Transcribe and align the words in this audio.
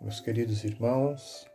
Meus 0.00 0.18
queridos 0.18 0.64
irmãos, 0.64 1.46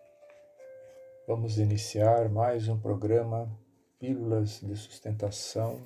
vamos 1.27 1.57
iniciar 1.57 2.29
mais 2.29 2.69
um 2.69 2.79
programa 2.79 3.51
Pílulas 3.97 4.61
de 4.61 4.75
Sustentação, 4.75 5.81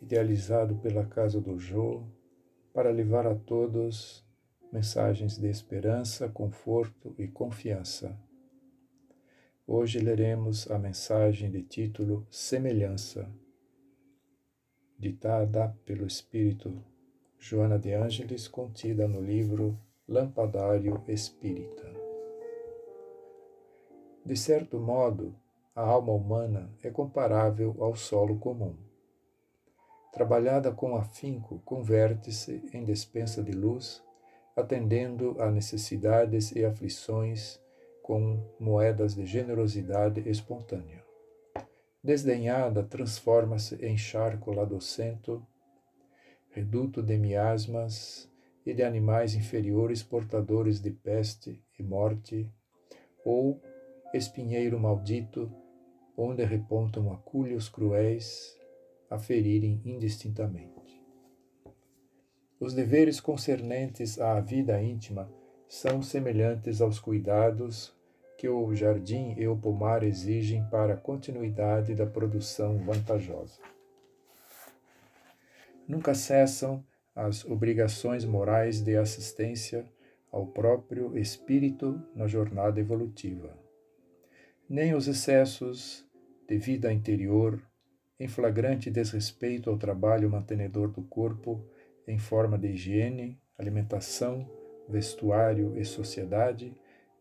idealizado 0.00 0.76
pela 0.76 1.04
Casa 1.04 1.38
do 1.38 1.58
Jô, 1.58 2.02
para 2.72 2.90
levar 2.90 3.26
a 3.26 3.34
todos 3.34 4.24
mensagens 4.72 5.36
de 5.36 5.48
esperança, 5.48 6.30
conforto 6.30 7.14
e 7.18 7.28
confiança. 7.28 8.18
Hoje 9.66 9.98
leremos 9.98 10.70
a 10.70 10.78
mensagem 10.78 11.50
de 11.50 11.62
título 11.62 12.26
Semelhança, 12.30 13.30
ditada 14.98 15.76
pelo 15.84 16.06
Espírito 16.06 16.82
Joana 17.38 17.78
de 17.78 17.92
Ângeles, 17.92 18.48
contida 18.48 19.06
no 19.06 19.20
livro 19.20 19.78
Lampadário 20.10 21.04
Espírita. 21.06 21.88
De 24.26 24.36
certo 24.36 24.80
modo, 24.80 25.36
a 25.72 25.82
alma 25.82 26.12
humana 26.12 26.68
é 26.82 26.90
comparável 26.90 27.76
ao 27.78 27.94
solo 27.94 28.36
comum. 28.36 28.76
Trabalhada 30.12 30.72
com 30.72 30.96
afinco, 30.96 31.60
converte-se 31.64 32.60
em 32.74 32.82
despensa 32.82 33.40
de 33.40 33.52
luz, 33.52 34.02
atendendo 34.56 35.40
a 35.40 35.48
necessidades 35.48 36.50
e 36.56 36.64
aflições 36.64 37.60
com 38.02 38.44
moedas 38.58 39.14
de 39.14 39.24
generosidade 39.24 40.28
espontânea. 40.28 41.04
Desdenhada, 42.02 42.82
transforma-se 42.82 43.76
em 43.76 43.96
charco 43.96 44.50
ladocento, 44.50 45.40
reduto 46.48 47.00
de 47.00 47.16
miasmas 47.16 48.28
e 48.64 48.74
de 48.74 48.82
animais 48.82 49.34
inferiores 49.34 50.02
portadores 50.02 50.80
de 50.80 50.90
peste 50.90 51.62
e 51.78 51.82
morte, 51.82 52.48
ou 53.24 53.60
espinheiro 54.12 54.78
maldito, 54.78 55.50
onde 56.16 56.44
repontam 56.44 57.12
acúlios 57.12 57.68
cruéis 57.68 58.58
a 59.08 59.18
ferirem 59.18 59.80
indistintamente. 59.84 61.00
Os 62.58 62.74
deveres 62.74 63.20
concernentes 63.20 64.20
à 64.20 64.38
vida 64.40 64.80
íntima 64.82 65.32
são 65.66 66.02
semelhantes 66.02 66.80
aos 66.80 66.98
cuidados 66.98 67.96
que 68.36 68.48
o 68.48 68.74
jardim 68.74 69.34
e 69.36 69.46
o 69.46 69.56
pomar 69.56 70.02
exigem 70.02 70.64
para 70.70 70.94
a 70.94 70.96
continuidade 70.96 71.94
da 71.94 72.06
produção 72.06 72.78
vantajosa. 72.78 73.60
Nunca 75.86 76.14
cessam 76.14 76.84
as 77.14 77.44
obrigações 77.44 78.24
morais 78.24 78.80
de 78.80 78.96
assistência 78.96 79.84
ao 80.30 80.46
próprio 80.46 81.18
espírito 81.18 82.00
na 82.14 82.26
jornada 82.26 82.80
evolutiva. 82.80 83.58
Nem 84.68 84.94
os 84.94 85.08
excessos 85.08 86.06
de 86.48 86.56
vida 86.56 86.92
interior, 86.92 87.60
em 88.18 88.28
flagrante 88.28 88.90
desrespeito 88.90 89.70
ao 89.70 89.78
trabalho 89.78 90.30
mantenedor 90.30 90.90
do 90.90 91.02
corpo 91.02 91.64
em 92.06 92.18
forma 92.18 92.58
de 92.58 92.68
higiene, 92.68 93.40
alimentação, 93.58 94.48
vestuário 94.88 95.78
e 95.78 95.84
sociedade, 95.84 96.74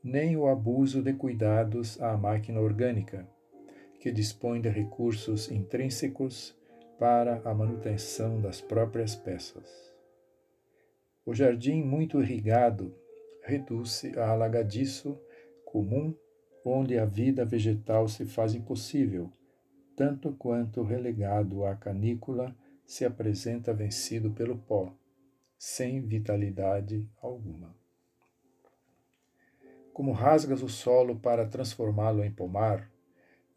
nem 0.04 0.36
o 0.38 0.48
abuso 0.48 1.02
de 1.02 1.14
cuidados 1.14 2.02
à 2.02 2.16
máquina 2.18 2.60
orgânica, 2.60 3.28
que 4.00 4.12
dispõe 4.12 4.62
de 4.62 4.70
recursos 4.70 5.52
intrínsecos 5.52 6.59
para 7.00 7.42
a 7.46 7.54
manutenção 7.54 8.42
das 8.42 8.60
próprias 8.60 9.16
peças. 9.16 9.90
O 11.26 11.34
jardim 11.34 11.82
muito 11.82 12.22
irrigado 12.22 12.94
reduz-se 13.42 14.20
a 14.20 14.32
alagadiço 14.32 15.18
comum, 15.64 16.14
onde 16.66 17.00
a 17.00 17.06
vida 17.06 17.46
vegetal 17.46 18.10
se 18.10 18.26
faz 18.26 18.54
impossível, 18.54 19.32
tanto 19.96 20.34
quanto 20.34 20.84
relegado 20.84 21.66
à 21.66 21.74
canícula 21.74 22.54
se 22.86 23.06
apresenta 23.06 23.74
vencido 23.74 24.32
pelo 24.32 24.58
pó, 24.58 24.94
sem 25.58 26.02
vitalidade 26.02 27.10
alguma. 27.22 27.74
Como 29.94 30.12
rasgas 30.12 30.62
o 30.62 30.68
solo 30.68 31.18
para 31.18 31.48
transformá-lo 31.48 32.26
em 32.26 32.32
pomar, 32.32 32.92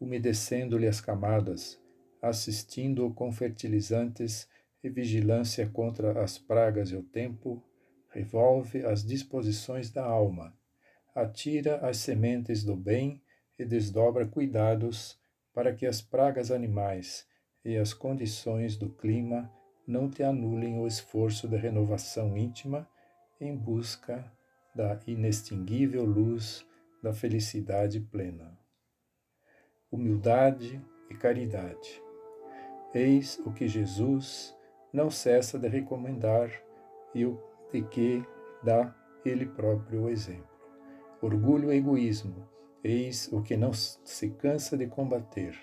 umedecendo-lhe 0.00 0.86
as 0.86 1.00
camadas, 1.00 1.81
assistindo-o 2.22 3.12
com 3.12 3.32
fertilizantes 3.32 4.48
e 4.82 4.88
vigilância 4.88 5.68
contra 5.68 6.22
as 6.22 6.38
pragas 6.38 6.90
e 6.90 6.96
o 6.96 7.02
tempo, 7.02 7.62
revolve 8.10 8.84
as 8.84 9.04
disposições 9.04 9.90
da 9.90 10.04
alma, 10.04 10.56
atira 11.14 11.76
as 11.78 11.96
sementes 11.96 12.62
do 12.62 12.76
bem 12.76 13.20
e 13.58 13.64
desdobra 13.64 14.26
cuidados 14.26 15.18
para 15.52 15.74
que 15.74 15.84
as 15.84 16.00
pragas 16.00 16.50
animais 16.50 17.26
e 17.64 17.76
as 17.76 17.92
condições 17.92 18.76
do 18.76 18.88
clima 18.88 19.52
não 19.86 20.08
te 20.08 20.22
anulem 20.22 20.78
o 20.78 20.86
esforço 20.86 21.48
de 21.48 21.56
renovação 21.56 22.36
íntima 22.36 22.88
em 23.40 23.56
busca 23.56 24.32
da 24.74 24.98
inextinguível 25.06 26.04
luz 26.04 26.66
da 27.02 27.12
felicidade 27.12 28.00
plena. 28.00 28.58
Humildade 29.90 30.80
e 31.10 31.14
caridade. 31.14 32.11
Eis 32.94 33.40
o 33.46 33.52
que 33.52 33.66
Jesus 33.66 34.54
não 34.92 35.10
cessa 35.10 35.58
de 35.58 35.66
recomendar 35.66 36.50
e 37.14 37.24
o 37.24 37.42
de 37.72 37.82
que 37.82 38.22
dá 38.62 38.94
ele 39.24 39.46
próprio 39.46 40.02
o 40.02 40.10
exemplo. 40.10 40.52
Orgulho 41.22 41.72
e 41.72 41.76
egoísmo, 41.76 42.46
eis 42.84 43.32
o 43.32 43.40
que 43.40 43.56
não 43.56 43.72
se 43.72 44.30
cansa 44.30 44.76
de 44.76 44.86
combater. 44.86 45.56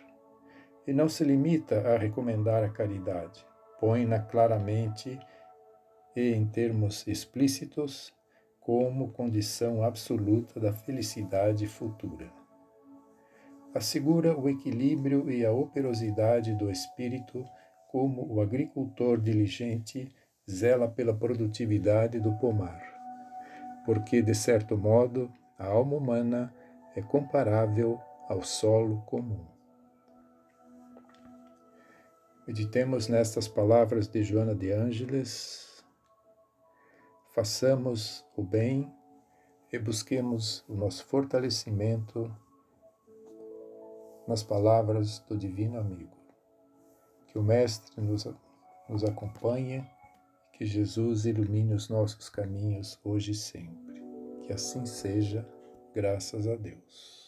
E 0.88 0.94
não 0.94 1.08
se 1.08 1.24
limita 1.24 1.82
a 1.94 1.98
recomendar 1.98 2.64
a 2.64 2.70
caridade, 2.70 3.46
põe-na 3.80 4.20
claramente 4.20 5.20
e 6.16 6.34
em 6.34 6.48
termos 6.48 7.06
explícitos 7.06 8.12
como 8.60 9.12
condição 9.12 9.84
absoluta 9.84 10.60
da 10.60 10.74
felicidade 10.74 11.68
futura. 11.68 12.32
Assegura 13.74 14.36
o 14.36 14.50
equilíbrio 14.50 15.30
e 15.30 15.46
a 15.46 15.52
operosidade 15.52 16.56
do 16.56 16.72
espírito 16.72 17.46
como 17.92 18.26
o 18.32 18.42
agricultor 18.42 19.20
diligente 19.20 20.12
zela 20.50 20.88
pela 20.88 21.14
produtividade 21.14 22.20
do 22.20 22.34
pomar, 22.40 22.82
porque, 23.86 24.22
de 24.22 24.34
certo 24.34 24.76
modo, 24.76 25.32
a 25.58 25.68
alma 25.68 25.98
humana 25.98 26.54
é 26.96 27.02
comparável 27.02 28.00
ao 28.28 28.42
solo 28.44 29.02
comum. 29.04 29.46
Meditemos 32.48 33.08
nestas 33.08 33.48
palavras 33.48 34.08
de 34.08 34.24
Joana 34.24 34.56
de 34.56 34.72
Ângeles, 34.72 35.84
façamos 37.36 38.26
o 38.36 38.42
bem 38.42 38.92
e 39.72 39.78
busquemos 39.78 40.66
o 40.68 40.74
nosso 40.74 41.06
fortalecimento 41.06 42.36
nas 44.30 44.44
palavras 44.44 45.18
do 45.28 45.36
Divino 45.36 45.80
Amigo. 45.80 46.16
Que 47.26 47.40
o 47.40 47.42
Mestre 47.42 48.00
nos, 48.00 48.28
nos 48.88 49.04
acompanhe, 49.04 49.84
que 50.54 50.68
Jesus 50.68 51.26
ilumine 51.26 51.74
os 51.74 51.90
nossos 51.90 52.30
caminhos 52.30 53.00
hoje 53.04 53.32
e 53.32 53.36
sempre. 53.36 54.04
Que 54.44 54.54
assim 54.54 54.86
seja, 54.86 55.50
graças 55.96 56.48
a 56.48 56.56
Deus. 56.56 57.19